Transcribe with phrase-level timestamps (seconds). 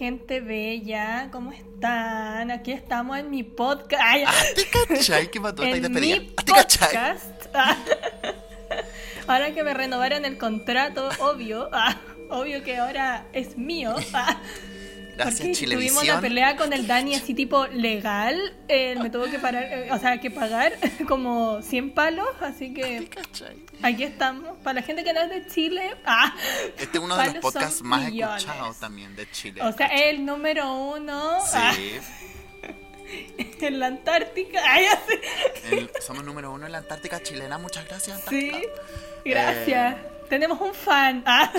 [0.00, 2.50] gente bella, ¿cómo están?
[2.50, 4.02] Aquí estamos en mi podcast.
[4.02, 5.30] Ay, Ah, ¿te cachai?
[5.30, 7.46] ¿Qué mató en mi Ah, podcast.
[7.52, 7.76] Ah.
[9.26, 11.68] Ahora que me renovaron el contrato, obvio,
[12.30, 13.94] obvio que ahora es mío.
[15.20, 15.24] Ah.
[15.24, 18.38] Gracias, Porque tuvimos una pelea con el Dani así tipo legal.
[18.68, 20.72] Me tuvo que parar, eh, o sea, que pagar
[21.08, 23.10] como 100 palos, así ¿Te que
[23.82, 24.56] aquí estamos.
[24.62, 26.34] Para la gente que no es de Chile, ah,
[26.78, 28.42] Este es uno de los podcasts más millones.
[28.44, 29.60] escuchados también de Chile.
[29.62, 31.92] O sea, es el número uno ah, Sí,
[33.66, 34.60] en la Antártica.
[34.68, 35.74] Ay, así.
[35.76, 37.58] el- somos número uno en la Antártica chilena.
[37.58, 38.82] Muchas gracias, Sí, Antártica.
[39.24, 39.94] gracias.
[39.96, 41.22] Eh, Tenemos un fan.
[41.26, 41.52] Ah,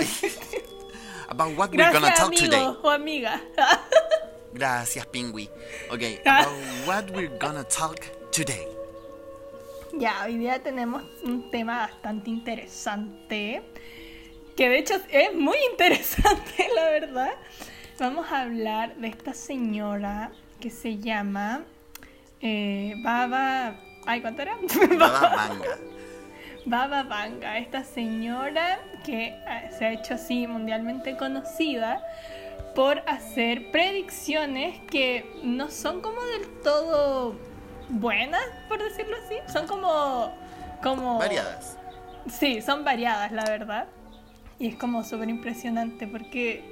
[1.32, 2.66] About what we're gonna gracias, talk amigo today.
[2.84, 3.40] o amiga.
[4.52, 5.48] Gracias, Pingui.
[5.90, 6.52] Ok, about
[6.84, 8.68] what we're gonna talk today.
[9.98, 13.62] Ya, hoy día tenemos un tema bastante interesante.
[14.54, 17.32] Que de hecho es muy interesante, la verdad.
[17.98, 21.64] Vamos a hablar de esta señora que se llama
[22.42, 23.80] eh, Baba.
[24.04, 24.58] Ay, ¿cuánto era?
[24.98, 25.78] Baba manga.
[26.66, 32.04] Baba Vanga, esta señora que eh, se ha hecho así mundialmente conocida
[32.74, 37.36] por hacer predicciones que no son como del todo
[37.88, 39.36] buenas, por decirlo así.
[39.52, 40.34] Son como...
[40.82, 41.76] como Variadas.
[42.30, 43.86] Sí, son variadas, la verdad.
[44.58, 46.64] Y es como súper impresionante porque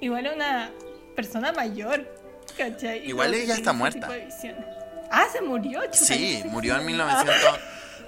[0.00, 0.70] igual una
[1.14, 2.08] persona mayor,
[2.56, 3.06] ¿cachai?
[3.06, 4.08] Igual ella está muerta.
[5.10, 7.60] Ah, se murió, chuta, Sí, murió en si- 1900,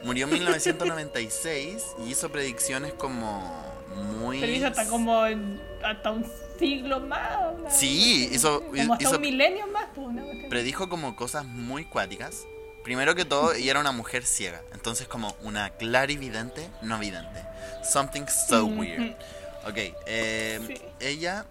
[0.04, 3.64] murió en 1996 y hizo predicciones como
[4.20, 5.22] muy Pero hizo hasta como
[5.82, 6.24] hasta un
[6.58, 7.30] siglo más.
[7.70, 9.86] Sí, hizo- como hasta hizo- un milenio más.
[9.94, 10.48] Pues, cuestión.
[10.48, 12.44] predijo como cosas muy cuáticas.
[12.84, 17.42] Primero que todo, ella era una mujer ciega, entonces como una clarividente no vidente.
[17.84, 19.14] Something so weird.
[19.66, 19.76] Ok,
[20.06, 20.74] eh, Sí.
[21.00, 21.44] ella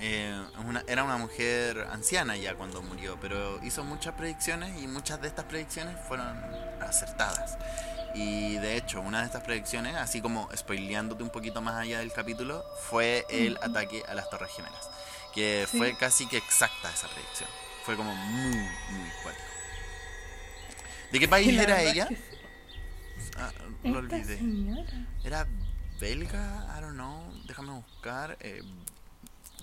[0.00, 5.20] eh, una- era una mujer anciana ya cuando murió, pero hizo muchas predicciones y muchas
[5.20, 6.26] de estas predicciones fueron
[6.80, 7.56] acertadas.
[8.14, 12.12] Y de hecho, una de estas predicciones, así como spoileándote un poquito más allá del
[12.12, 13.64] capítulo, fue el Ujú.
[13.64, 14.88] ataque a las Torres Gemelas.
[15.32, 15.78] Que Sí.
[15.78, 17.48] fue casi que exacta esa predicción.
[17.84, 19.44] Fue como muy, muy cuático.
[21.12, 22.08] ¿De qué país la era ella?
[22.08, 22.18] que.
[23.36, 23.52] Ah,
[23.84, 24.38] lo olvidé.
[24.38, 24.84] señora.
[25.24, 25.46] Era
[26.00, 28.36] belga, I don't know, déjame buscar.
[28.40, 28.62] Eh,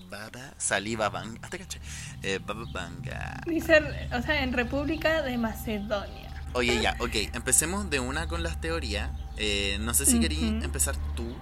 [0.09, 1.39] Baba, Saliva Banga.
[1.43, 1.79] Ah, te caché.
[2.23, 3.41] Eh, Baba Banga.
[3.45, 3.81] Dice,
[4.13, 6.27] o sea, en República de Macedonia.
[6.53, 9.11] Oye, ya, ok, empecemos de una con las teorías.
[9.37, 11.35] Eh, no sé si querías empezar tú.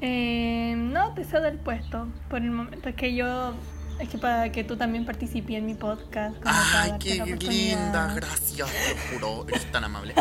[0.00, 2.88] Eh, no, te cedo el puesto por el momento.
[2.88, 3.54] Es que yo.
[3.98, 6.34] Es que para que tú también participes en mi podcast.
[6.44, 10.14] Ay, qué linda, gracias, te juro, eres tan amable.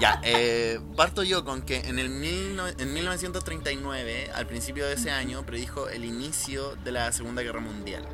[0.00, 4.94] Ya, eh, parto yo con que en, el mil no- en 1939, al principio de
[4.94, 8.04] ese año, predijo el inicio de la Segunda Guerra Mundial.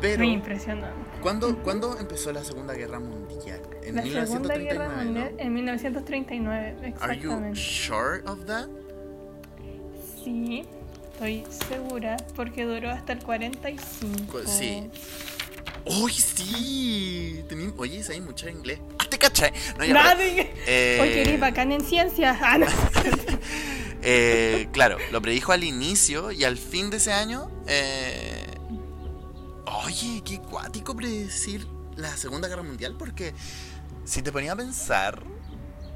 [0.00, 0.96] Pero, Muy impresionante.
[1.20, 3.60] ¿cuándo, ¿cuándo empezó la Segunda Guerra Mundial?
[3.82, 5.42] En La Segunda Guerra 1939, Mundial ¿no?
[5.42, 7.60] en 1939, Are you exactamente.
[7.60, 8.68] sure of that?
[10.24, 10.64] Sí,
[11.24, 14.32] estoy segura porque duró hasta el 45.
[14.32, 14.88] Cu- sí.
[15.84, 17.44] ¡Uy, sí!
[17.48, 18.80] Tení- Oye, sabes mucho inglés.
[18.98, 19.52] ¡Ah, te cachai!
[19.78, 22.38] No, ya, Nada, pero- eh, Oye, eres bacán en ciencias.
[22.40, 22.66] Ah, no.
[24.04, 27.48] Eh, claro, lo predijo al inicio y al fin de ese año.
[27.68, 28.44] eh,
[29.84, 33.32] Oye, qué cuático predecir la Segunda Guerra Mundial, porque
[34.04, 35.22] si te ponía a pensar,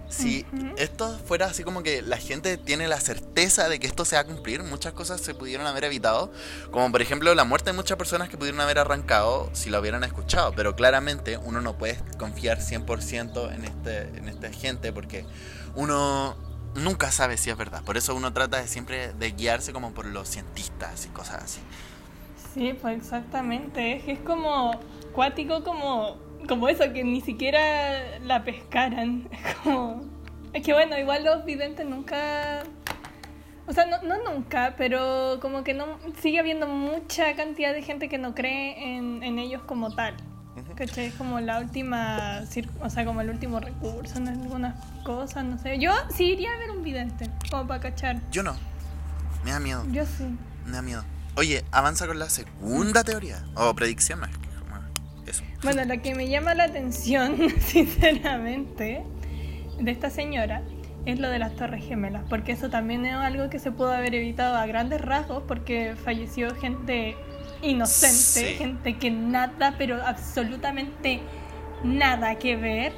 [0.08, 0.46] si
[0.76, 4.22] esto fuera así como que la gente tiene la certeza de que esto se va
[4.22, 6.32] a cumplir, muchas cosas se pudieron haber evitado,
[6.70, 10.04] como por ejemplo la muerte de muchas personas que pudieron haber arrancado si lo hubieran
[10.04, 15.26] escuchado, pero claramente uno no puede confiar 100% en, este, en esta gente porque
[15.74, 16.36] uno
[16.74, 20.06] nunca sabe si es verdad, por eso uno trata de siempre de guiarse como por
[20.06, 21.60] los cientistas y cosas así.
[22.56, 23.96] Sí, pues exactamente.
[23.96, 24.80] Es que es como
[25.12, 26.16] cuático, como,
[26.48, 29.28] como eso, que ni siquiera la pescaran.
[29.32, 30.02] Es como.
[30.52, 32.62] Es que bueno, igual los videntes nunca.
[33.66, 38.08] O sea, no, no nunca, pero como que no sigue habiendo mucha cantidad de gente
[38.08, 40.14] que no cree en, en ellos como tal.
[40.76, 41.06] ¿Cachai?
[41.06, 42.42] Es como la última,
[42.80, 44.74] o sea, como el último recurso en algunas
[45.04, 45.78] cosas, no sé.
[45.78, 48.20] Yo sí iría a ver un vidente, como para cachar.
[48.30, 48.56] Yo no,
[49.44, 49.84] me da miedo.
[49.90, 50.24] Yo sí.
[50.64, 51.04] Me da miedo.
[51.36, 53.44] Oye, avanza con la segunda teoría.
[53.54, 54.30] O predicción más.
[55.26, 55.42] Eso.
[55.62, 59.02] Bueno, lo que me llama la atención, sinceramente,
[59.80, 60.62] de esta señora
[61.04, 64.14] es lo de las Torres Gemelas, porque eso también es algo que se pudo haber
[64.14, 67.16] evitado a grandes rasgos, porque falleció gente
[67.62, 68.54] inocente, Sí.
[68.56, 71.20] gente que nada, pero absolutamente
[71.84, 72.92] nada que ver.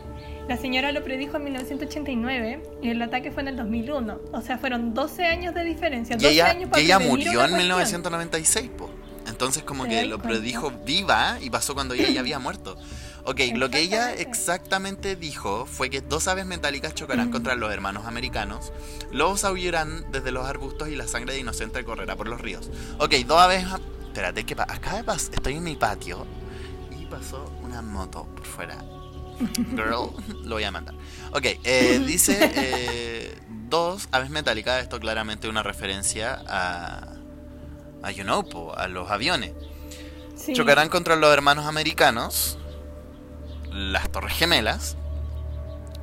[0.49, 4.19] La señora lo predijo en 1989 y el ataque fue en el 2001.
[4.33, 6.17] O sea, fueron 12 años de diferencia.
[6.17, 7.59] Y 12 ella, años y ella murió en cuestión.
[7.59, 8.91] 1996, po.
[9.29, 12.77] Entonces como ¿Te que lo predijo viva y pasó cuando ella ya había muerto.
[13.25, 15.15] Ok, lo que ella Exactamente.
[15.15, 18.73] dijo fue que dos aves metálicas chocarán contra los hermanos americanos,
[19.13, 22.71] lobos aullarán desde los arbustos y la sangre de inocente correrá por los ríos.
[22.99, 23.65] Ok, dos aves...
[24.07, 26.27] Espérate, que acá de pas- estoy en mi patio
[26.99, 28.83] y pasó una moto por fuera.
[29.77, 30.11] Girl,
[30.45, 30.95] lo voy a mandar.
[31.33, 33.39] Ok, eh, dice eh,
[33.69, 37.18] dos aves metálicas, esto claramente una referencia a...
[38.03, 39.53] A you know, po, a los aviones.
[40.37, 40.53] Sí.
[40.53, 42.59] Chocarán contra los hermanos americanos,
[43.73, 44.97] las Torres Gemelas.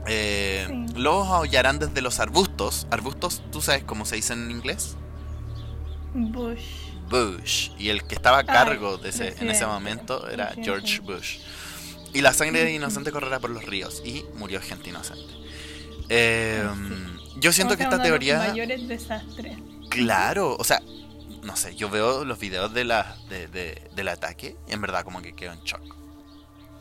[0.08, 0.94] eh, Sí.
[1.00, 2.86] Lobos aullarán desde los arbustos.
[2.92, 4.96] Arbustos, ¿tú sabes cómo se dice en inglés?
[6.14, 6.62] Bush.
[7.10, 7.72] Bush.
[7.78, 10.54] Y el que estaba a Ay, cargo de ese, en ese momento era.
[10.62, 11.40] George Bush.
[12.14, 14.02] Y la sangre de inocente correrá por los ríos.
[14.06, 15.34] Y murió gente inocente.
[16.10, 16.64] Eh,
[17.38, 18.38] yo siento que O sea, esta uno de los teoría...
[18.50, 19.58] mayores desastres.
[19.90, 20.82] Claro, o sea,
[21.46, 25.04] no sé, yo veo los videos de la, de, de- del ataque y en verdad
[25.04, 25.82] como que quedo en shock.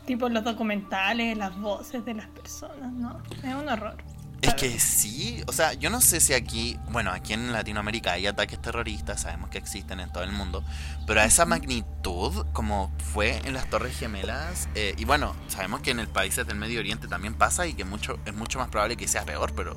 [0.05, 3.21] Tipo los documentales, las voces de las personas, ¿no?
[3.43, 3.95] Es un horror.
[4.41, 8.27] Es que sí, o sea, yo no sé si aquí, bueno, aquí en Latinoamérica hay
[8.27, 10.63] ataques terroristas, sabemos que existen en todo el mundo,
[11.07, 15.91] pero a esa magnitud como fue en las Torres Gemelas, eh, y bueno, sabemos que
[15.91, 18.97] en el países del Medio Oriente también pasa y que mucho es mucho más probable
[18.97, 19.75] que sea peor, pero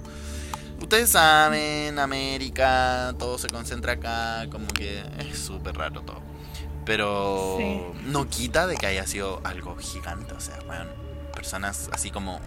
[0.80, 6.20] ustedes saben, América, todo se concentra acá, como que es súper raro todo.
[6.84, 7.82] Pero Sí.
[8.06, 10.86] no quita de que haya sido algo gigante, o sea, bueno,
[11.34, 12.40] personas así como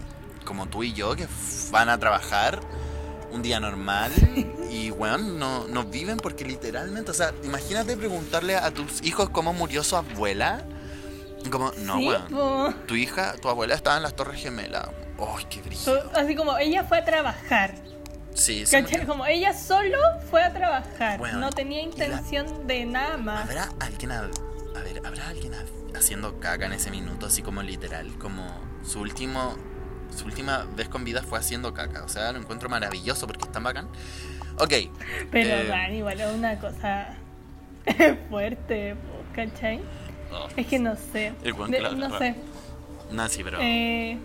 [0.44, 1.28] como tú y yo que
[1.70, 2.58] van a trabajar
[3.30, 4.10] un día normal
[4.70, 9.52] y weón no, no viven porque literalmente, o sea, imagínate preguntarle a tus hijos cómo
[9.52, 10.62] murió su abuela.
[11.50, 12.10] Como, no, Sí.
[12.88, 14.88] Tu hija, tu abuela estaba en las Torres Gemelas.
[15.18, 16.10] ¡Ay, qué brillo!
[16.14, 17.74] Así como ella fue a trabajar.
[18.34, 18.76] Sí, sí.
[18.76, 19.06] ¿Cachai?
[19.06, 19.98] Como ella solo
[20.30, 21.18] fue a trabajar.
[21.18, 23.44] Bueno, no tenía y la- intención de nada más.
[23.48, 27.62] ¿Habrá alguien, a, a ver, ¿habrá alguien a- haciendo caca en ese minuto, así como
[27.62, 28.12] literal?
[28.18, 28.44] Como
[28.84, 29.56] su último,
[30.16, 32.04] su última vez con vida fue haciendo caca.
[32.04, 33.88] O sea, lo encuentro maravilloso porque es tan bacán.
[34.58, 34.72] Ok.
[35.30, 37.14] Pero eh, man, igual es una cosa
[38.30, 38.94] fuerte,
[39.34, 39.80] ¿cachai?
[40.32, 41.32] oh, Es que no sé.
[41.42, 42.34] El weón De- no sé.
[43.10, 43.58] no, sí, pero.
[43.60, 44.18] Eh,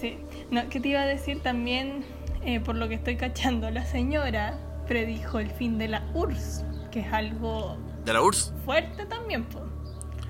[0.00, 0.18] sí.
[0.50, 2.04] No, ¿Qué te iba a decir también?
[2.44, 7.00] Eh, por lo que estoy cachando, la señora predijo el fin de la URSS, que
[7.00, 8.52] es algo ¿De la URSS?
[8.64, 9.60] fuerte también, po.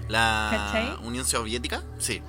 [0.09, 1.07] ¿La ¿Cachai?
[1.07, 1.83] Unión Soviética?
[1.99, 2.21] Sí.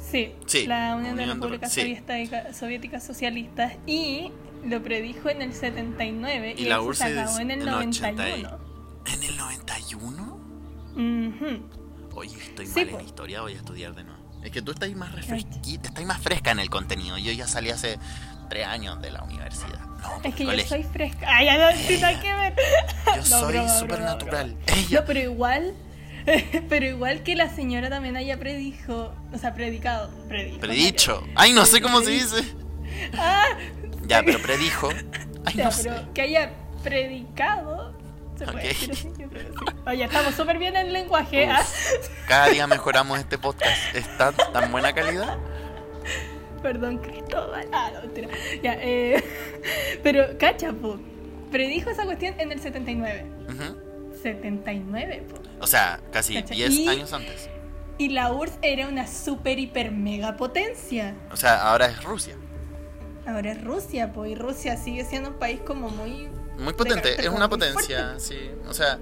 [0.00, 1.72] Sí, Sí, la Unión de Unión de- Repúblicas.
[1.74, 4.32] Soviética- Soviéticas Socialistas y
[4.64, 7.66] lo predijo en el 79 y, Y la URSS se acabó en el en el
[7.74, 8.58] 91.
[9.06, 10.38] ¿En el 91?
[10.94, 12.16] Ujú.
[12.16, 14.18] Oye, estoy Sí, mal en historia, voy a estudiar de nuevo.
[14.42, 17.18] Es que tú estás más refresquita, estás más fresca en el contenido.
[17.18, 17.98] Yo ya salí hace
[18.48, 19.78] tres años de la universidad.
[20.02, 21.26] No, Es que yo soy fresca.
[21.28, 22.54] Ay, ya no, sí, nada que ver.
[23.06, 24.54] Yo No, soy broma, súper broma, natural.
[24.54, 24.80] broma.
[24.80, 25.00] Ella.
[25.00, 25.74] No, pero igual,
[26.68, 30.60] pero igual que la señora también haya predijo, o sea, predicado, predijo.
[30.60, 31.24] Predicho.
[31.34, 32.44] Ay, no sé cómo se dice.
[33.18, 33.44] Ah,
[34.06, 34.88] Ya, pero predijo.
[35.44, 35.90] Ay, no pero sé.
[36.14, 36.50] que haya
[36.84, 37.96] predicado.
[38.38, 38.62] Se puede Ok.
[38.68, 39.64] decir así, yo creo que sí.
[39.88, 41.46] Oye, estamos súper bien en el lenguaje.
[41.46, 41.50] Uf.
[41.58, 41.64] ah.
[42.28, 43.76] Cada día mejoramos este podcast.
[43.96, 45.36] Está tan buena calidad.
[46.62, 47.68] Perdón, Cristóbal.
[47.72, 48.28] Ah, no, mentira.
[48.62, 49.22] Ya, eh,
[50.02, 50.98] pero, cacha, po.
[51.50, 53.26] Predijo esa cuestión en el 79.
[53.48, 54.12] Ujú.
[54.22, 55.36] 79, po.
[55.60, 56.54] O sea, casi Cacha.
[56.54, 57.48] 10 Y- años antes.
[58.00, 61.14] Y la URSS era una super, hiper, mega potencia.
[61.32, 62.36] O sea, ahora es Rusia.
[63.26, 66.28] Ahora es Rusia, pues, y Rusia sigue siendo un país como muy...
[66.58, 68.38] Muy potente, es una potencia, sí.
[68.68, 68.98] O sea,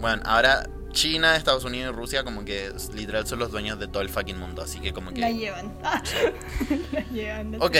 [0.00, 4.02] bueno, ahora China, Estados Unidos y Rusia como que literal son los dueños de todo
[4.02, 5.20] el fucking mundo, así que como que...
[5.20, 5.72] La llevan.
[5.82, 6.02] Ah,
[6.92, 7.56] la llevan.
[7.60, 7.76] Ok,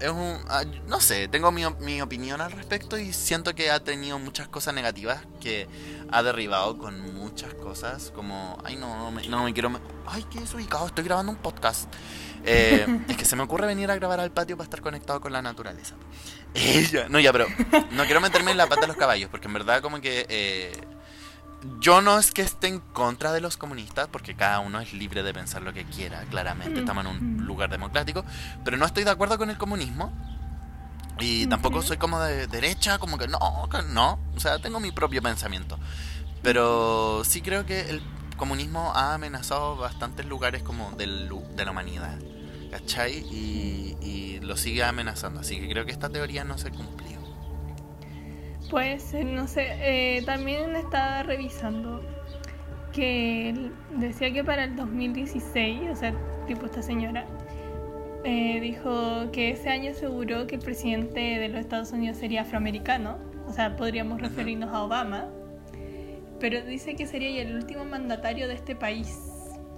[0.00, 0.38] es un...
[0.48, 4.48] ah, No sé, tengo mi, mi opinión al respecto y siento que ha tenido muchas
[4.48, 5.68] cosas negativas que
[6.10, 8.58] ha derribado con muchas cosas, como...
[8.64, 9.70] Ay, no, no me, no me quiero...
[9.70, 11.92] me- Ay, qué desubicado, estoy grabando un podcast.
[12.44, 15.32] Eh, es que se me ocurre venir a grabar al patio para estar conectado con
[15.32, 15.94] la naturaleza.
[16.54, 17.46] Ella, no, ya, pero
[17.92, 20.72] no quiero meterme en la pata de los caballos, porque en verdad como que eh,
[21.80, 25.22] yo no es que esté en contra de los comunistas, porque cada uno es libre
[25.22, 28.24] de pensar lo que quiera, claramente, estamos en un lugar democrático,
[28.64, 30.12] pero no estoy de acuerdo con el comunismo.
[31.20, 34.92] Y tampoco soy como de derecha, como que no, que no, o sea, tengo mi
[34.92, 35.76] propio pensamiento.
[36.42, 38.00] Pero sí creo que el
[38.36, 42.18] comunismo ha amenazado bastantes lugares como del, de la humanidad.
[42.70, 43.26] ¿cachai?
[43.30, 45.40] Y, y lo sigue amenazando.
[45.40, 47.17] Así que creo que esta teoría no se cumplió.
[48.70, 49.66] Puede ser, no sé.
[49.80, 52.02] Eh, también estaba revisando
[52.92, 56.14] que decía que para el 2016, o sea,
[56.46, 57.24] tipo esta señora,
[58.24, 63.16] eh, dijo que ese año aseguró que el presidente de los Estados Unidos sería afroamericano,
[63.46, 65.28] o sea, podríamos referirnos a Obama,
[66.40, 69.18] pero dice que sería el último mandatario de este país.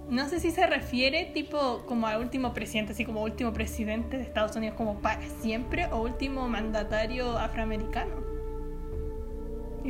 [0.08, 4.24] No sé si se refiere tipo como al último presidente, así como último presidente de
[4.24, 8.29] Estados Unidos como para siempre, o último mandatario afroamericano.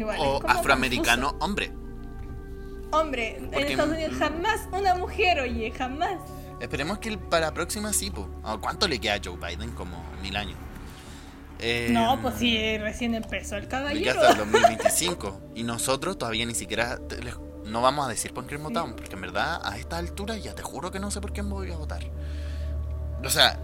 [0.00, 1.72] Igual, o afroamericano hombre.
[2.92, 6.18] Hombre, en Estados Unidos jamás una mujer, oye, jamás.
[6.58, 8.26] Esperemos que para la próxima sí, pues.
[8.60, 9.72] ¿Cuánto le queda a Joe Biden?
[9.72, 10.56] Como mil años.
[11.58, 14.20] Eh, no, pues sí, recién empezó el caballero.
[14.20, 15.40] Le hasta el 2025.
[15.54, 16.98] y nosotros todavía ni siquiera
[17.66, 20.62] no vamos a decir por quién votamos, porque en verdad a esta altura ya te
[20.62, 22.02] juro que no sé por quién voy a votar.
[23.22, 23.60] O sea,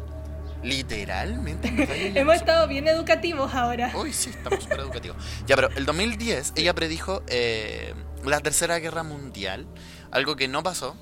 [0.62, 2.12] literalmente.
[2.18, 3.92] Hemos estado bien educativos ahora.
[3.94, 5.16] Uy, sí, estamos súper educativos.
[5.46, 7.94] Ya, pero el 2010 ella predijo eh,
[8.24, 9.66] la Tercera Guerra Mundial,
[10.10, 10.96] algo que no pasó.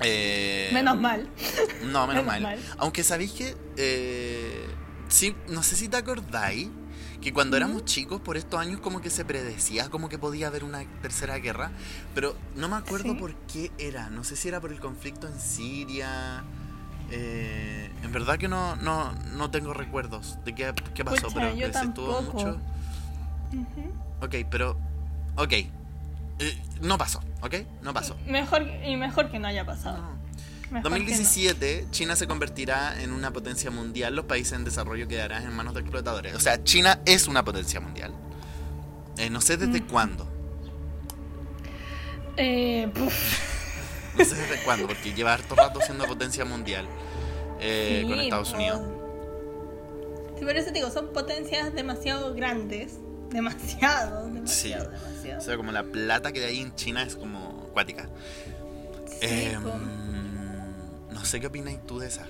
[0.00, 1.28] Eh, menos mal.
[1.84, 2.58] No, menos, mal.
[2.78, 3.56] Aunque sabéis que.
[3.76, 4.66] Eh,
[5.08, 6.68] sí, no sé si te acordáis
[7.20, 10.64] que cuando éramos chicos, por estos años, como que se predecía como que podía haber
[10.64, 11.72] una tercera guerra.
[12.14, 14.10] Pero no me acuerdo por qué era.
[14.10, 16.44] No sé si era por el conflicto en Siria.
[17.10, 21.66] Eh, en verdad que no, no, no tengo recuerdos de qué, qué pasó, pero se
[21.66, 22.58] estuvo mucho.
[24.20, 24.76] Ok, pero.
[25.36, 27.54] Ok, eh, no pasó, ¿ok?
[27.82, 28.16] No pasó.
[28.26, 30.16] Mejor, y mejor que no haya pasado.
[30.70, 35.74] 2017, China se convertirá en una potencia mundial, los países en desarrollo quedarán en manos
[35.74, 36.34] de explotadores.
[36.34, 38.12] O sea, China es una potencia mundial.
[39.16, 39.86] Eh, no sé desde mm.
[39.86, 40.28] cuándo.
[42.36, 42.90] Eh,
[44.18, 46.86] no sé desde cuándo, porque lleva harto rato siendo potencia mundial
[47.60, 48.80] eh, con Estados Unidos.
[50.38, 52.98] Sí, por eso digo, son potencias demasiado grandes
[53.30, 55.38] Demasiado, demasiado, demasiado.
[55.38, 58.08] O sea, como la plata que hay en China es como acuática.
[59.20, 59.62] Em,
[61.12, 62.26] no sé qué opinas tú de esa.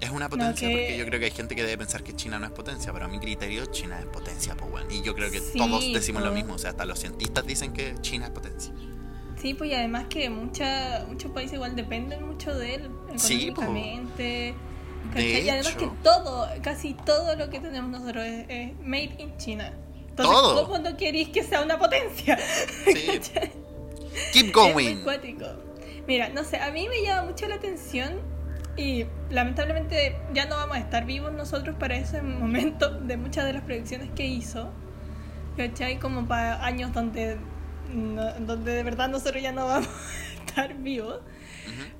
[0.00, 2.46] Es una potencia porque yo creo que hay gente que debe pensar que China no
[2.46, 4.90] es potencia, pero a mi criterio China es potencia, pues bueno.
[4.90, 7.94] Y yo creo que todos decimos lo mismo, o sea, hasta los cientistas dicen que
[8.00, 8.72] China es potencia.
[9.40, 14.54] Sí, pues y además que mucha, muchos países igual dependen mucho de él, económicamente.
[15.16, 19.72] Sí, y además que todo, casi todo lo que tenemos nosotros es, made in China.
[20.08, 20.66] Entonces, ¿Todo?
[20.66, 22.38] ¿cómo no queréis que sea una potencia?
[22.84, 23.20] Sí.
[24.32, 24.98] Keep going.
[26.06, 28.20] Mira, no sé, a mí me llama mucho la atención
[28.76, 33.54] y lamentablemente ya no vamos a estar vivos nosotros para ese momento de muchas de
[33.54, 34.70] las predicciones que hizo.
[35.56, 35.98] ¿Cachai?
[35.98, 37.38] Como para años donde,
[37.92, 39.88] donde de verdad nosotros ya no vamos
[40.38, 41.20] a estar vivos.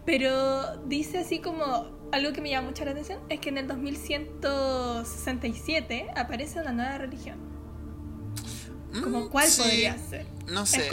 [0.04, 3.66] Pero dice así como algo que me llama mucho la atención es que en el
[3.68, 7.38] 2167 aparece una nueva religión.
[8.92, 10.26] Como mm, cuál podría ser.
[10.48, 10.90] No sé,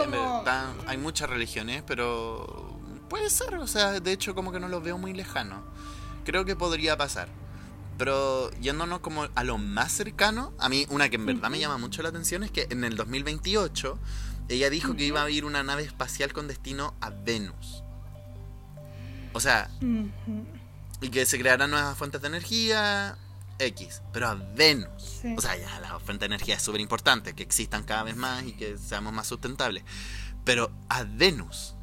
[0.86, 2.78] hay muchas religiones, pero
[3.10, 5.64] puede ser, o sea, de hecho como que no lo veo muy lejano.
[6.24, 7.30] Creo que podría pasar.
[7.98, 11.80] Pero yéndonos como a lo más cercano, a mí una que en verdad me llama
[11.80, 13.98] mucho la atención es que en el 2028
[14.50, 17.84] ella dijo que iba a ir una nave espacial con destino a Venus.
[19.34, 19.70] O sea,
[21.02, 23.18] y que se crearán nuevas fuentes de energía
[23.60, 25.22] X, pero a Venus.
[25.36, 28.44] O sea, ya la fuente de energía es súper importante, que existan cada vez más
[28.44, 29.84] y que seamos más sustentables.
[30.44, 31.76] Pero a Venus.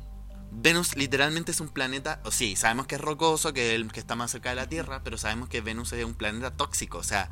[0.50, 4.00] Venus literalmente es un planeta, o sí, sabemos que es rocoso, que es el que
[4.00, 7.02] está más cerca de la Tierra, pero sabemos que Venus es un planeta tóxico, o
[7.02, 7.28] sea,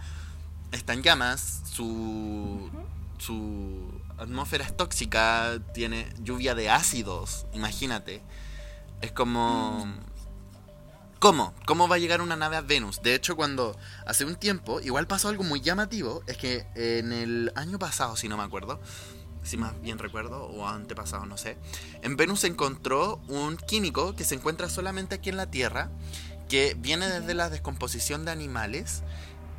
[0.72, 2.68] está en llamas, su,
[3.23, 8.23] su atmósfera es tóxica, tiene lluvia de ácidos, imagínate.
[9.00, 9.87] Es como...
[11.21, 11.55] ¿Cómo?
[11.67, 13.00] ¿Cómo va a llegar una nave a Venus?
[13.00, 17.52] De hecho, cuando hace un tiempo, igual pasó algo muy llamativo, es que en el
[17.55, 18.81] año pasado, si no me acuerdo,
[19.45, 21.59] si más bien recuerdo, o antepasado, no sé,
[22.02, 25.91] en Venus se encontró un químico que se encuentra solamente aquí en la Tierra,
[26.49, 29.05] que viene desde la descomposición de animales,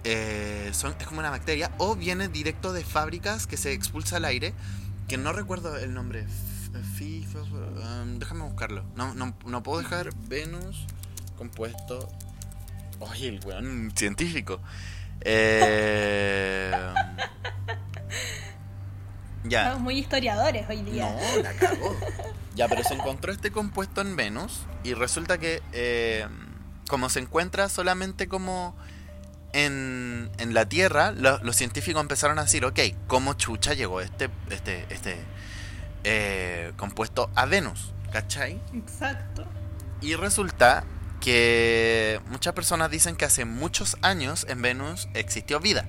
[0.03, 4.25] eh, son, es como una bacteria, o viene directo de fábricas que se expulsa al
[4.25, 4.53] aire,
[5.07, 6.25] que no recuerdo el nombre.
[6.73, 8.83] Um, déjame buscarlo.
[8.95, 10.87] No, no, no puedo dejar Venus
[11.37, 12.09] compuesto.
[12.99, 14.59] Oye, el weón científico.
[15.21, 16.71] Eh,
[19.43, 19.65] ya.
[19.69, 21.09] Somos muy historiadores hoy día.
[21.09, 21.95] No, la cagó.
[22.55, 26.27] Ya, pero se encontró este compuesto en Venus y resulta que eh,
[26.87, 28.75] como se encuentra solamente como
[29.53, 34.85] en, en la Tierra, los científicos empezaron a decir, ok, ¿cómo chucha llegó este, este,
[34.89, 35.17] este
[36.03, 37.93] eh, compuesto a Venus?
[38.11, 38.59] ¿Cachai?
[38.73, 39.45] Exacto.
[40.01, 40.83] Y resulta
[41.21, 45.87] que muchas personas dicen que hace muchos años en Venus existió vida.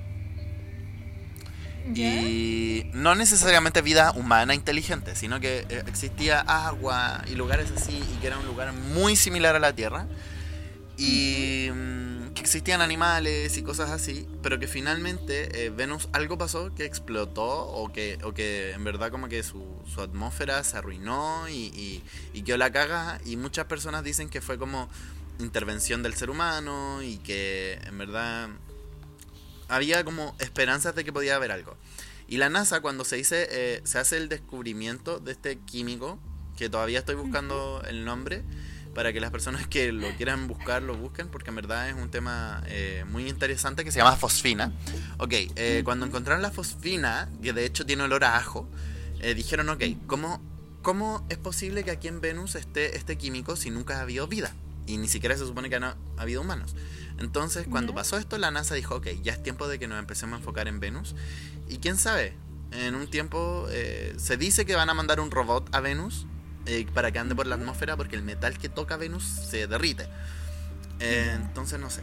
[1.95, 8.21] Y no necesariamente vida humana inteligente, sino que eh, existía agua y lugares así, y
[8.21, 10.07] que era un lugar muy similar a la Tierra.
[10.97, 11.69] Y
[12.35, 17.67] que existían animales y cosas así, pero que finalmente eh, Venus algo pasó que explotó
[17.67, 22.03] o que, o que en verdad como que su, su atmósfera se arruinó y, y,
[22.33, 23.21] y quedó la caga.
[23.25, 24.89] Y muchas personas dicen que fue como
[25.39, 28.49] intervención del ser humano y que en verdad
[29.69, 31.77] había como esperanzas de que podía haber algo.
[32.27, 36.19] Y la NASA cuando se dice eh, se hace el descubrimiento de este químico,
[36.57, 38.43] que todavía estoy buscando el nombre,
[38.95, 42.11] para que las personas que lo quieran buscar lo busquen, porque en verdad es un
[42.11, 44.73] tema eh, muy interesante que se llama fosfina.
[45.19, 48.69] Ok, eh, cuando encontraron la fosfina, que de hecho tiene olor a ajo,
[49.21, 50.41] eh, dijeron, ok, ¿cómo,
[50.83, 54.55] ¿cómo es posible que aquí en Venus esté este químico si nunca ha habido vida?
[54.87, 56.77] Y ni siquiera se supone que no ha habido humanos.
[57.19, 60.35] Entonces, cuando pasó esto, la NASA dijo, ok, ya es tiempo de que nos empecemos
[60.35, 61.15] a enfocar en Venus.
[61.69, 62.35] Y quién sabe,
[62.73, 66.27] en un tiempo eh, se dice que van a mandar un robot a Venus
[66.67, 70.07] eh, para que ande por la atmósfera porque el metal que toca Venus se derrite.
[71.01, 72.03] Eh, entonces, no sé.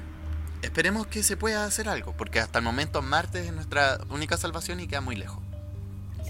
[0.62, 4.80] Esperemos que se pueda hacer algo, porque hasta el momento Marte es nuestra única salvación
[4.80, 5.42] y queda muy lejos.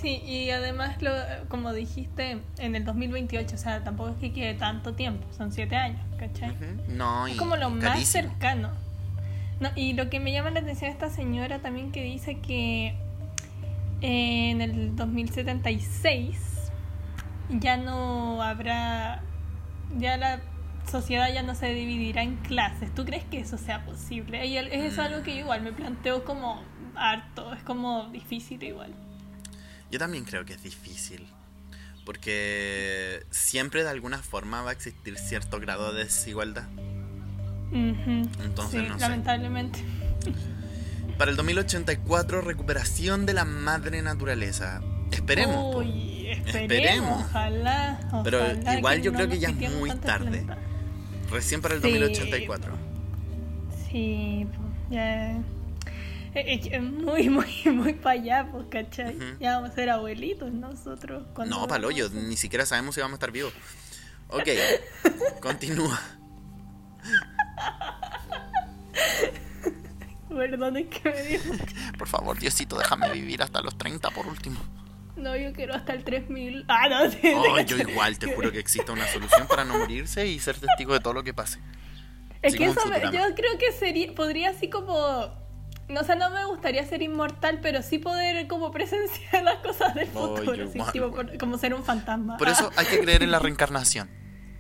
[0.02, 1.12] Sí, y además, lo,
[1.50, 5.76] como dijiste, en el 2028, o sea, tampoco es que quede tanto tiempo, son siete
[5.76, 6.52] años, ¿cachai?
[6.52, 6.82] Ujú.
[6.94, 8.30] No, y Es como lo más carísimo.
[8.30, 8.72] cercano.
[9.60, 12.96] No, y lo que me llama la atención esta señora también que dice que
[14.02, 16.36] en el 2076
[17.60, 19.22] ya no habrá,
[19.98, 20.42] ya la
[20.90, 22.94] sociedad ya no se dividirá en clases.
[22.94, 24.46] ¿Tú crees que eso sea posible?
[24.46, 26.64] Y es algo que yo igual me planteo como
[26.96, 28.94] harto, es como difícil igual.
[29.92, 31.28] Yo también creo que es difícil.
[32.06, 36.68] Porque siempre de alguna forma va a existir cierto grado de desigualdad.
[37.70, 39.02] Ujú, Entonces, sí, no sé.
[39.02, 39.80] lamentablemente.
[41.18, 44.82] Para el 2084, recuperación de la madre naturaleza.
[45.12, 45.76] Esperemos.
[45.76, 46.11] Uy,
[46.46, 48.40] esperemos, ojalá, Pero
[48.78, 50.46] igual yo no creo que ya es muy tarde.
[51.30, 51.88] Recién para el Sí.
[51.92, 52.74] 2084.
[53.90, 55.38] Sí, pues, ya.
[56.34, 59.18] Es que es muy, muy, muy para allá, pues, ¿cachai?
[59.40, 61.24] Ya vamos a ser abuelitos nosotros.
[61.48, 61.78] No, a-
[62.14, 63.54] ni siquiera sabemos si vamos a estar vivos.
[64.30, 64.48] Ok,
[65.42, 66.00] continúa.
[70.30, 71.40] Perdón, es que me dio.
[71.98, 74.60] Por favor, Diosito, déjame vivir hasta los 30 por último.
[75.16, 76.66] No, yo quiero hasta el 3000.
[76.68, 77.20] Ah, no, sí.
[77.36, 80.58] Oh, te yo igual, te juro que existe una solución para no morirse y ser
[80.58, 81.60] testigo de todo lo que pase.
[82.42, 82.80] Es Así que eso
[83.12, 85.40] yo creo que sería, podría así como.
[85.90, 90.10] No sé, no me gustaría ser inmortal, pero sí poder como presenciar las cosas del
[90.14, 92.38] Oh, futuro, así, igual, tipo, por- como ser un fantasma.
[92.38, 94.10] Por eso hay que creer en la reencarnación.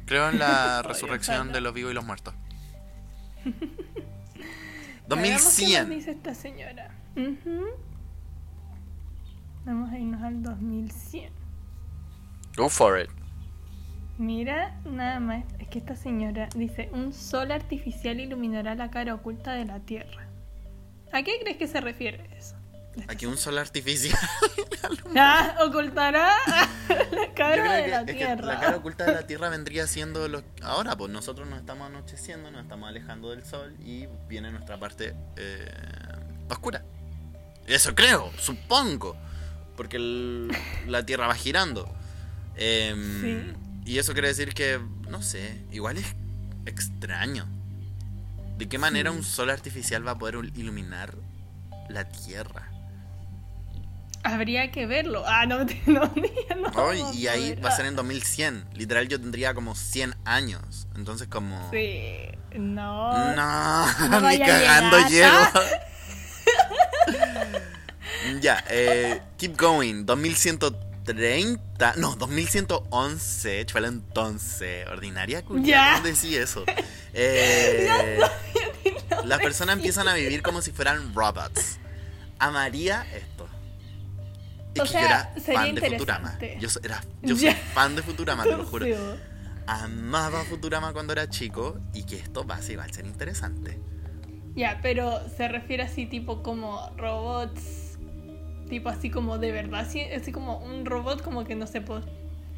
[0.06, 2.34] Creo en la resurrección de los vivos y los muertos.
[3.46, 3.96] Ya, veamos
[5.08, 5.90] ¿Qué más 2100.
[5.90, 6.92] dice esta señora?
[7.16, 7.66] Ujú.
[9.66, 11.32] Vamos a irnos al 2100.
[12.58, 13.10] Go for it.
[14.18, 19.54] Mira, nada más, es que esta señora dice, un sol artificial iluminará la cara oculta
[19.54, 20.28] de la Tierra.
[21.12, 22.56] ¿A qué crees que se refiere eso?
[23.08, 24.18] Aquí un sol artificial.
[25.16, 26.34] Ah, ocultará
[27.12, 28.46] la cara de que, la es que Tierra.
[28.46, 32.50] la cara oculta de la Tierra vendría siendo lo ahora, pues nosotros nos estamos anocheciendo,
[32.50, 35.72] nos estamos alejando del sol y viene nuestra parte eh,
[36.50, 36.84] oscura.
[37.68, 39.16] Eso creo, supongo,
[39.82, 40.52] porque el-
[40.86, 41.92] la Tierra va girando.
[42.56, 43.54] Em, Sí.
[43.86, 46.06] Y eso quiere decir que, no sé, igual es
[46.68, 47.48] extraño.
[48.60, 49.18] ¿De qué manera Sí.
[49.18, 51.16] un sol artificial va a poder iluminar
[51.90, 52.70] la Tierra?
[54.24, 55.24] Habría que verlo.
[55.26, 56.72] Ah, no, no, no.
[56.76, 58.66] Oh, y- ahí va a ser en 2100.
[58.76, 60.88] Literal, yo tendría como 100 años.
[60.96, 61.72] Entonces, como.
[61.72, 62.18] Sí,
[62.56, 63.34] no.
[63.36, 65.28] No, No ni cagando llego.
[68.40, 70.06] ya, eh, keep going.
[70.06, 71.94] 2130.
[71.98, 73.66] No, 2111.
[73.66, 74.88] Chuela entonces.
[74.88, 75.66] Ordinaria cuya.
[75.66, 75.94] Ya.
[75.96, 76.64] ¿Cómo decía eso?
[77.14, 78.18] Eh,
[79.26, 81.78] las personas empiezan a vivir como si fueran robots.
[82.40, 83.50] Amaría esto.
[84.74, 86.40] Es O que sea, yo era sería fan de Futurama.
[86.58, 88.86] Yo, era, yo soy fan de Futurama, te lo juro.
[88.86, 88.94] Sí,
[89.68, 93.78] Amaba Futurama cuando era chico y que esto va a igual ser interesante.
[94.56, 97.81] Ya, pero se refiere así tipo como robots,
[98.72, 102.04] tipo así como de verdad, así, así como un robot como que no sé, pues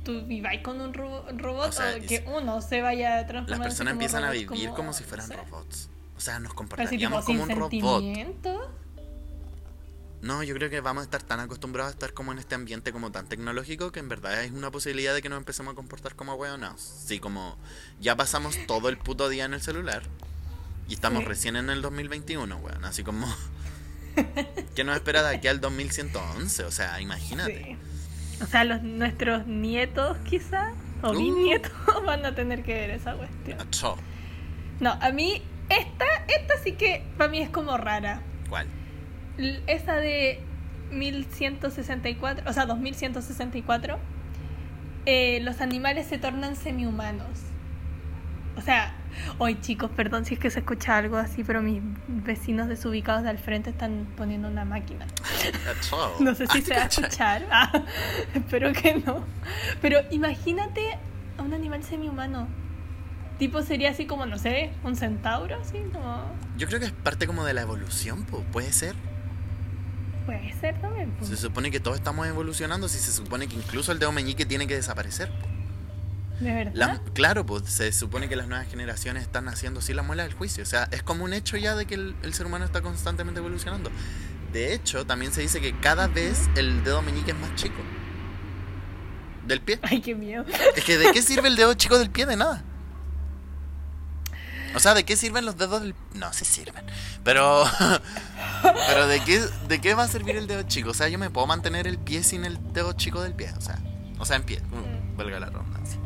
[0.05, 3.67] tú viváis con un ro- robot O que es- uno se vaya a transformar Las
[3.67, 5.89] personas como empiezan a vivir como, si fueran robots.
[6.15, 8.03] O sea, nos comportaríamos como un robot.
[10.21, 12.93] No, yo creo que vamos a estar tan acostumbrados a estar como en este ambiente
[12.93, 16.15] como tan tecnológico que en verdad es una posibilidad de que nos empecemos a comportar
[16.15, 16.79] como hueonados.
[16.81, 17.57] Sí, como
[17.99, 20.03] ya pasamos todo el puto día en el celular
[20.87, 21.25] y estamos Sí.
[21.25, 22.85] recién en el 2021, weón.
[22.85, 23.27] Así como...
[24.75, 26.63] ¿Qué nos espera de aquí al 2111?
[26.63, 27.63] O sea, imagínate.
[27.63, 28.43] Sí.
[28.43, 31.17] O sea, los, nuestros nietos quizá, o Uh.
[31.17, 31.71] bisnietos,
[32.05, 33.57] van a tener que ver esa cuestión.
[34.79, 38.21] No, a mí, esta, esta sí que para mí es como rara.
[38.49, 38.67] ¿Cuál?
[39.67, 40.39] Esa de
[40.91, 43.97] 1164, o sea, 2164,
[45.05, 47.39] eh, los animales se tornan semi-humanos.
[48.57, 48.95] O sea,
[49.37, 53.29] hoy chicos, perdón si es que se escucha algo así, pero mis vecinos desubicados de
[53.29, 55.05] al frente están poniendo una máquina.
[56.19, 57.45] No sé si se va a escuchar.
[57.51, 57.83] Ah,
[58.33, 59.23] espero que no.
[59.81, 60.97] Pero imagínate
[61.37, 62.47] a un animal semi-humano.
[63.37, 66.23] Tipo sería así como, no sé, un centauro, así como...
[66.57, 68.41] Yo creo que es parte como de la evolución, po.
[68.51, 68.95] puede ser.
[70.25, 71.11] Puede ser también.
[71.21, 74.67] Se supone que todos estamos evolucionando, si se supone que incluso el dedo meñique tiene
[74.67, 75.29] que desaparecer.
[75.29, 75.52] po.
[76.39, 76.73] ¿De verdad?
[76.75, 80.33] La- claro, pues se supone que las nuevas generaciones están haciendo así la muela del
[80.33, 80.63] juicio.
[80.63, 83.39] O sea, es como un hecho ya de que el, el ser humano está constantemente
[83.39, 83.91] evolucionando.
[84.51, 87.81] De hecho, también se dice que cada vez el dedo meñique es más chico.
[89.47, 89.79] Del pie.
[89.83, 90.45] Ay, qué miedo.
[90.75, 92.25] Es que ¿de qué sirve el dedo chico del pie?
[92.25, 92.63] De nada.
[94.75, 95.93] O sea, ¿de qué sirven los dedos del...
[96.15, 96.83] No, sí sirven.
[97.23, 97.63] Pero...
[98.87, 100.89] Pero ¿de qué, ¿de qué va a servir el dedo chico?
[100.91, 103.51] O sea, yo me puedo mantener el pie sin el dedo chico del pie.
[103.57, 103.77] O sea,
[104.17, 104.61] o sea en pie.
[104.71, 105.99] Uh, valga la redundancia.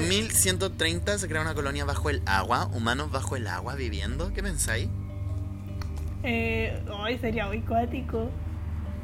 [0.00, 2.66] 2130 se crea una colonia bajo el agua.
[2.72, 4.32] Humanos bajo el agua viviendo.
[4.32, 4.88] ¿Qué pensáis?
[6.22, 8.30] Eh, ay, sería muy cuático.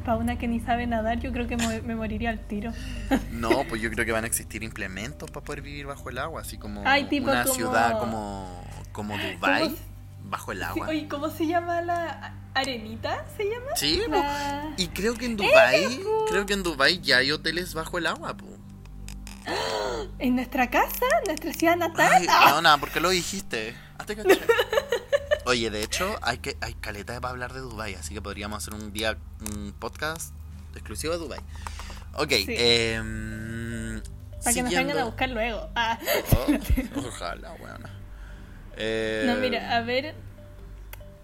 [0.05, 2.71] Para una que ni sabe nadar, yo creo que me moriría al tiro.
[3.31, 6.41] No, pues yo creo que van a existir implementos para poder vivir bajo el agua.
[6.41, 9.75] Así como Ay, tipo una como- ciudad como, como Dubai Como-
[10.25, 10.87] bajo el agua.
[10.89, 13.25] oye, ¿cómo se llama la arenita?
[13.37, 13.75] ¿Se llama?
[13.75, 14.01] Sí.
[14.09, 16.25] La- y creo que en Dubai, po.
[16.29, 18.45] creo que en Dubai ya hay hoteles bajo el agua, po.
[20.19, 22.11] En nuestra casa, en nuestra ciudad natal.
[22.13, 23.75] Ay, Ah, Leona, ¿por qué lo dijiste?
[23.97, 24.39] Hazte caché.
[25.45, 28.73] Oye, de hecho, hay que hay caleta para hablar de Dubai, así que podríamos hacer
[28.73, 29.17] un día
[29.53, 30.33] un podcast
[30.73, 31.39] exclusivo de Dubai.
[32.15, 32.45] Ok, Sí.
[32.57, 34.01] em,
[34.41, 35.67] para que nos vengan a buscar luego.
[35.75, 35.97] Ah.
[36.37, 36.47] Oh,
[37.07, 37.89] ojalá, weona.
[38.77, 40.15] Eh, No, mira, a ver.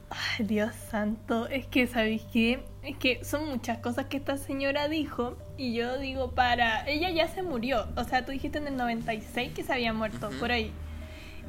[0.09, 1.47] Ay, Dios santo.
[1.47, 2.65] Es que, ¿sabéis qué?
[2.83, 5.35] Es que son muchas cosas que esta señora dijo.
[5.57, 6.87] Y yo digo, para.
[6.87, 7.87] Ella ya se murió.
[7.97, 10.37] O sea, tú dijiste en el 96 que se había muerto, Ujú.
[10.39, 10.71] por ahí.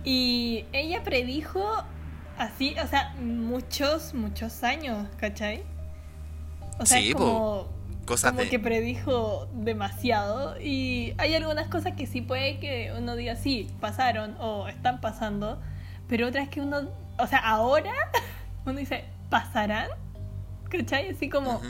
[0.05, 1.85] Y ella predijo
[2.39, 5.63] así, o sea, muchos, muchos años, ¿cachai?
[6.79, 7.69] O sea, Sí, es como.
[8.07, 13.15] Cosas como de- que predijo demasiado y hay algunas cosas que sí puede que uno
[13.15, 15.61] diga sí, pasaron o están pasando,
[16.09, 16.89] pero otras que uno,
[17.19, 17.93] o sea, ahora
[18.67, 19.91] uno dice, ¿pasarán?
[20.71, 21.11] ¿Cachai?
[21.11, 21.61] Así como,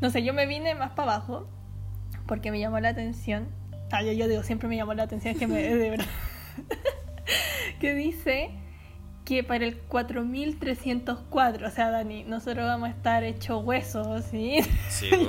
[0.00, 1.48] no sé, yo me vine más para abajo
[2.26, 3.48] porque me llamó la atención.
[3.90, 6.06] Ah, yo, yo digo, siempre me llamó la atención, es que me, de verdad.
[7.80, 8.50] que dice
[9.24, 14.60] que para el 4304, o sea, Dani, nosotros vamos a estar hechos huesos, ¿sí?
[14.88, 15.10] Sí.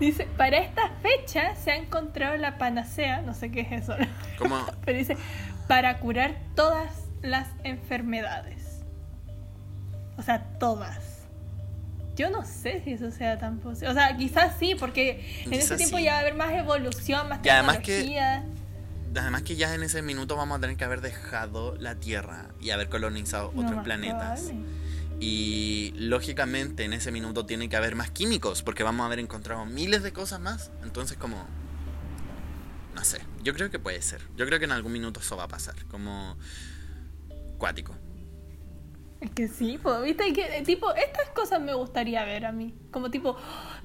[0.00, 3.94] Dice, para esta fecha se ha encontrado la panacea, no sé qué es eso,
[4.38, 5.16] Como, pero dice,
[5.68, 8.82] para curar todas las enfermedades.
[10.16, 11.13] O sea, todas.
[12.16, 13.88] Yo no sé si eso sea tan posible.
[13.90, 16.04] O sea, quizás sí, porque en ese Quizás tiempo sí.
[16.04, 18.44] ya va a haber más evolución, más Y además que- tecnología.
[19.16, 22.70] además que ya en ese minuto vamos a tener que haber dejado la Tierra y
[22.70, 24.42] haber colonizado No, otros planetas.
[24.42, 24.84] probable.
[25.20, 29.64] Y lógicamente en ese minuto tiene que haber más químicos porque vamos a haber encontrado
[29.64, 30.70] miles de cosas más.
[30.82, 31.46] Entonces como...
[32.94, 34.20] No sé, yo creo que puede ser.
[34.36, 35.74] Yo creo que en algún minuto eso va a pasar.
[35.86, 36.36] Como...
[37.58, 37.96] Cuático.
[39.24, 42.74] Es que sí, viste que eh, tipo, estas cosas me gustaría ver a mí.
[42.90, 43.36] Como tipo,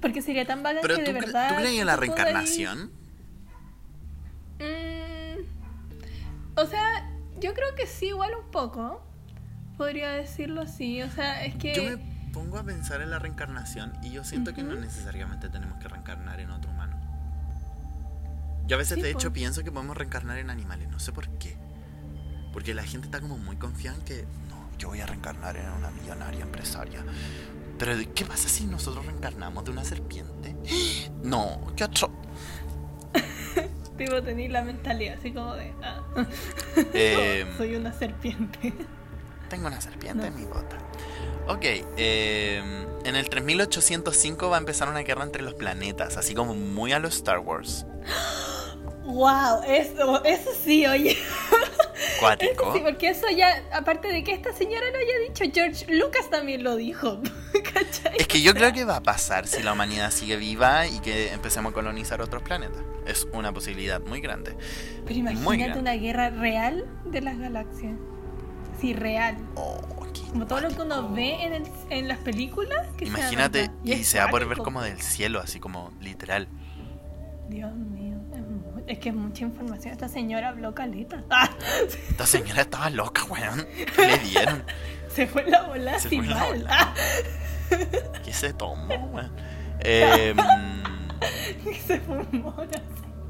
[0.01, 1.49] porque sería tan bacán que ¿tú, de verdad.
[1.49, 2.91] ¿tú crees en la reencarnación?
[4.59, 5.39] Mm,
[6.59, 9.01] o sea, yo creo que sí, igual un poco.
[9.77, 11.01] Podría decirlo así.
[11.01, 11.73] O sea, es que.
[11.73, 11.97] Yo me
[12.33, 16.41] pongo a pensar en la reencarnación y yo siento que no necesariamente tenemos que reencarnar
[16.41, 16.97] en otro humano.
[18.67, 21.29] Yo a veces Sí, de hecho pienso que podemos reencarnar en animales, no sé por
[21.39, 21.57] qué.
[22.51, 24.25] Porque la gente está como muy confiada en que
[24.79, 27.03] yo voy a reencarnar en una millonaria empresaria.
[27.77, 30.55] Pero ¿qué pasa si nosotros reencarnamos de una serpiente?
[31.23, 32.09] No, qué atro...
[33.97, 35.73] Tipo, tener la mentalidad así como de.
[35.83, 36.01] ah,
[36.93, 38.73] Eh, soy una serpiente.
[39.49, 40.25] Tengo una serpiente No.
[40.27, 40.77] en mi bota.
[41.47, 41.65] Ok,
[41.97, 42.61] eh,
[43.03, 46.99] en el 3805 va a empezar una guerra entre los planetas, así como muy a
[46.99, 47.85] los Star Wars.
[49.05, 51.17] wow, eso, eso sí, oye.
[52.19, 52.73] Cuático.
[52.73, 56.63] Sí, porque eso ya, aparte de que esta señora lo haya dicho, George Lucas también
[56.63, 57.21] lo dijo.
[57.73, 58.17] ¿cachai?
[58.17, 61.31] Es que yo creo que va a pasar si la humanidad sigue viva y que
[61.33, 62.81] empecemos a colonizar otros planetas.
[63.05, 64.55] Es una posibilidad muy grande.
[65.05, 65.79] Pero Muy imagínate grande.
[65.79, 67.93] una guerra real de las galaxias.
[68.79, 69.35] Sí, real.
[69.55, 69.81] Oh,
[70.31, 72.87] Como todo lo que uno ve en, el- en las películas.
[72.97, 76.47] Que Imagínate, y es se va a poder ver como del cielo, así como literal.
[77.49, 78.08] Dios mío,
[78.89, 79.93] es, que es mucha información.
[79.93, 81.23] Esta señora habló caleta.
[81.29, 81.49] Ah,
[82.09, 83.65] Esta señora estaba loca, weón.
[83.95, 84.63] ¿Qué le dieron?
[85.15, 86.67] se fue la bola Se fue la bola.
[86.71, 86.93] Ah,
[88.25, 89.31] ¿Qué se tomó, weón?
[89.81, 90.35] Eh,
[91.87, 92.55] se fumó.
[92.71, 92.81] sé.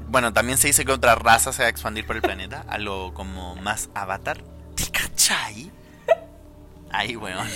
[0.08, 3.14] bueno, también se dice que otra raza se va a expandir por el planeta, algo
[3.14, 4.42] como más avatar.
[4.74, 5.70] ¿Te cachai?
[6.90, 7.46] Ay, weón.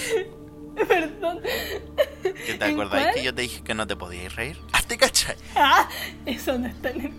[0.89, 1.41] Perdón.
[2.23, 3.15] ¿Qué te ¿En acordáis cuál?
[3.15, 4.61] que yo te dije que no te podías reír?
[4.73, 5.37] Ah, te cachai.
[5.57, 5.89] Ah,
[6.27, 7.17] eso no está en el.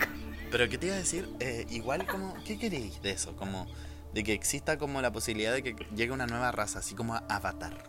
[0.55, 1.27] Pero ¿qué te iba a decir?
[1.41, 3.35] Eh, igual como, ¿qué queréis de eso?
[3.35, 3.67] Como
[4.13, 7.83] de que exista como la posibilidad de que llegue una nueva raza, así como Avatar.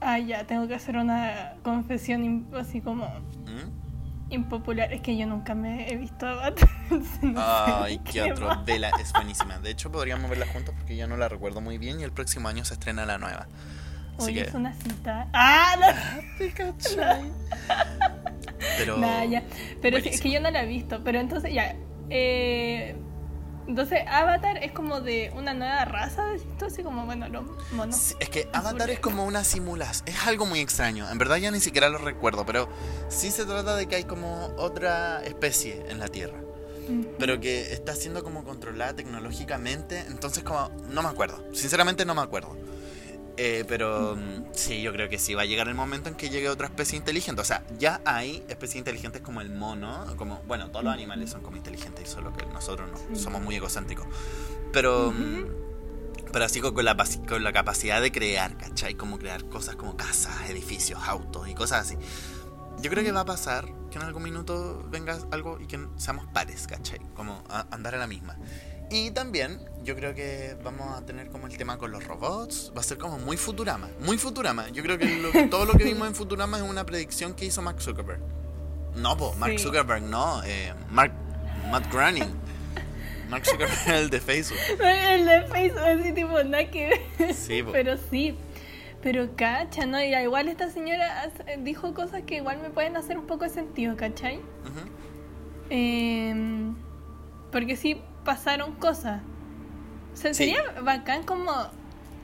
[0.00, 4.32] Ah, ya, tengo que hacer una confesión así como ¿Mm?
[4.32, 4.94] impopular.
[4.94, 6.70] Es que yo nunca me he visto Avatar.
[7.20, 8.46] no Ay, de qué otro.
[8.46, 8.62] va.
[8.64, 9.58] Vela es buenísima.
[9.58, 12.48] De hecho, podríamos verla juntos porque yo no la recuerdo muy bien y el próximo
[12.48, 13.46] año se estrena la nueva.
[14.16, 14.48] Así Oye, que.
[14.48, 15.28] es una cita.
[15.34, 16.42] Ah, no.
[18.78, 18.96] Pero.
[18.98, 19.42] Nah, ya.
[19.80, 21.02] Pero es que yo no la he visto.
[21.04, 21.76] Pero entonces, ya.
[22.10, 22.96] Eh,
[23.66, 26.24] entonces, Avatar es como de una nueva raza,
[26.58, 27.96] tú, así como, bueno, los monos.
[27.96, 30.08] Sí, Es que Avatar es como una simulación.
[30.08, 31.08] Es algo muy extraño.
[31.10, 32.44] En verdad ya ni siquiera lo recuerdo.
[32.44, 32.68] Pero
[33.08, 36.38] sí se trata de que hay como otra especie en la Tierra.
[37.18, 40.00] Pero que está siendo como controlada tecnológicamente.
[40.08, 41.44] Entonces, como, no me acuerdo.
[41.54, 42.56] Sinceramente, no me acuerdo.
[43.38, 46.28] Eh, pero mm, sí, yo creo que sí va a llegar el momento en que
[46.28, 47.40] llegue otra especie inteligente.
[47.40, 51.40] O sea, ya hay especies inteligentes como el mono, como, bueno, todos los animales son
[51.42, 54.06] como inteligentes, solo que nosotros no, somos muy egocéntricos.
[54.72, 55.44] Pero, mm,
[56.32, 56.96] pero así con la,
[57.28, 58.94] con la capacidad de crear, ¿cachai?
[58.94, 61.96] Como crear cosas como casas, edificios, autos y cosas así.
[62.80, 66.26] Yo creo que va a pasar que en algún minuto venga algo y que seamos
[66.28, 67.00] pares, ¿cachai?
[67.14, 68.36] Como a- andar a la misma.
[68.92, 72.70] Y también yo creo que vamos a tener como el tema con los robots.
[72.76, 73.88] Va a ser como muy Futurama.
[74.00, 74.68] Muy Futurama.
[74.68, 77.62] Yo creo que lo- todo lo que vimos en Futurama es una predicción que hizo
[77.62, 78.20] Mark Zuckerberg.
[78.96, 79.64] No, po, Mark Sí.
[79.64, 80.42] Zuckerberg, no.
[80.44, 81.12] Eh, Mark,
[81.70, 82.30] Matt Groening.
[83.30, 84.58] Mark Zuckerberg, el de Facebook.
[84.84, 87.34] El de Facebook, así tipo, nada que ver.
[87.34, 87.72] Sí, po.
[87.72, 88.36] Pero sí.
[89.02, 90.00] Pero cacha, ¿no?
[90.02, 93.96] Y igual esta señora dijo cosas que igual me pueden hacer un poco de sentido,
[93.96, 94.38] ¿cachai?
[95.70, 96.74] Em,
[97.50, 99.20] porque sí pasaron cosas.
[100.12, 100.44] O sea, Sí.
[100.44, 101.52] sería bacán como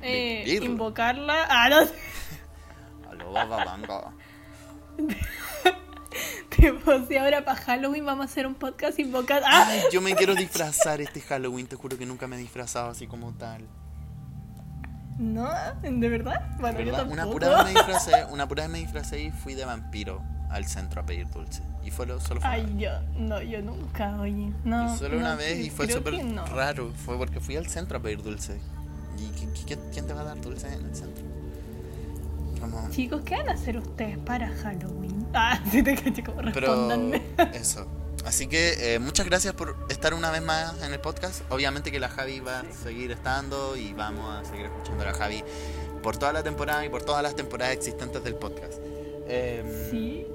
[0.02, 1.68] eh, invocarla.
[1.70, 1.94] No sé.
[3.10, 4.12] Aló, bababanga.
[6.50, 9.46] Tipo, si ahora para Halloween vamos a hacer un podcast invocando.
[9.48, 9.66] ¡Ah!
[9.68, 11.66] Ay, yo me quiero disfrazar este Halloween.
[11.68, 13.66] Te juro que nunca me he disfrazado así como tal.
[15.18, 15.48] ¿No?
[15.82, 16.48] ¿De verdad?
[16.58, 17.06] Bueno, yo ¿Verdad?
[17.06, 17.32] Una tampoco.
[17.32, 21.00] pura vez me disfracé, una pura vez me disfracé y fui de vampiro al centro
[21.02, 21.62] a pedir dulce.
[21.84, 24.52] Y fue lo, solo fue una Ay, yo, no, yo nunca, oye.
[24.64, 26.44] No, Y solo una no, vez y fue súper no.
[26.46, 26.92] raro.
[27.04, 28.58] Fue porque fui al centro a pedir dulce.
[29.18, 31.24] ¿Y qué- quién te va a dar dulce en el centro?
[32.60, 32.88] Como...
[32.90, 35.26] Chicos, ¿qué van a hacer ustedes para Halloween?
[35.34, 37.22] Ah, sí te caché como Pero respondanme.
[37.54, 37.86] eso.
[38.26, 41.42] Así que eh, muchas gracias por estar una vez más en el podcast.
[41.50, 45.14] Obviamente que la Javi va a seguir estando y vamos a seguir escuchando a la
[45.14, 45.44] Javi
[46.02, 48.74] por toda la temporada y por todas las temporadas existentes del podcast.
[49.28, 50.26] Em, Sí.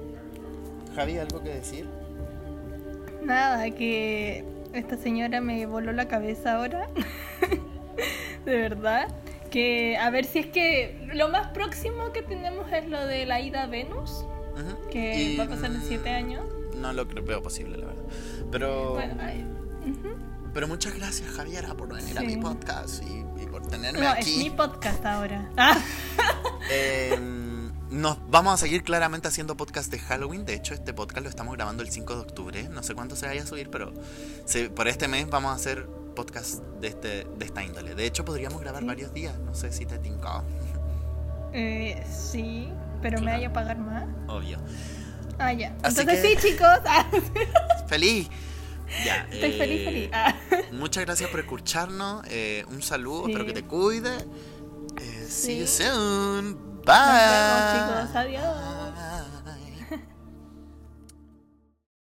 [0.94, 1.86] Javi, ¿algo que decir?
[3.22, 6.86] Nada, que esta señora me voló la cabeza ahora.
[8.44, 9.08] de verdad.
[9.50, 13.40] Que a ver si es que lo más próximo que tenemos es lo de la
[13.40, 14.88] ida a Venus, Ujú.
[14.90, 16.44] que Y, va a pasar en siete mm, años.
[16.76, 18.02] No lo creo, veo posible, la verdad.
[18.50, 19.44] Pero, Bueno, ay,
[19.86, 20.16] ujú.
[20.52, 22.26] pero muchas gracias, Javiera, por venir a Sí.
[22.26, 24.38] mi podcast y, y por tenerme No, es aquí.
[24.38, 25.48] mi podcast ahora.
[25.56, 25.78] Ah,
[26.70, 27.16] Eh,
[27.94, 30.44] nos vamos a seguir claramente haciendo podcast de Halloween.
[30.44, 32.68] De hecho, este podcast lo estamos grabando el 5 de octubre.
[32.68, 33.92] No sé cuánto se vaya a subir, pero
[34.44, 37.94] se- por este mes vamos a hacer podcast de, este, de esta índole.
[37.94, 38.86] De hecho, podríamos grabar Sí.
[38.86, 39.38] varios días.
[39.38, 40.42] No sé si te tinca.
[41.52, 42.68] eh, sí,
[43.00, 44.06] pero me vaya a pagar más.
[44.28, 44.58] Obvio.
[45.38, 45.76] Ah, ya.
[45.84, 46.66] Así Entonces que- sí, chicos.
[46.86, 47.06] Ah,
[47.86, 48.28] ¡Feliz!
[49.04, 50.10] Ya, estoy eh, feliz, feliz.
[50.12, 50.34] Ah.
[50.72, 52.24] Muchas gracias por escucharnos.
[52.28, 53.30] eh, un saludo, Sí.
[53.32, 54.10] espero que te cuide.
[55.00, 55.84] Eh, see you Sí.
[56.84, 57.06] Soon.
[57.06, 57.30] Nos Bye.
[57.30, 58.16] vemos, chicos.
[58.16, 58.83] Adiós.